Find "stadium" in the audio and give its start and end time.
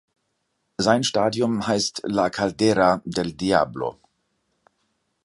1.03-1.67